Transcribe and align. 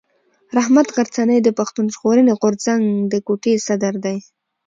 رحمت 0.57 0.87
غرڅنی 0.95 1.37
د 1.43 1.49
پښتون 1.59 1.85
ژغورني 1.95 2.33
غورځنګ 2.39 2.83
د 3.11 3.13
کوټي 3.27 3.53
صدر 3.67 3.93
دی. 4.05 4.17